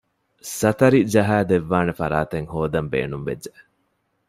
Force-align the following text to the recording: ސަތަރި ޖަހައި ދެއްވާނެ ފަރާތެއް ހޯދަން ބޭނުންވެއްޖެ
ސަތަރި 0.57 0.99
ޖަހައި 1.13 1.45
ދެއްވާނެ 1.49 1.93
ފަރާތެއް 1.99 2.49
ހޯދަން 2.53 2.89
ބޭނުންވެއްޖެ 2.93 3.51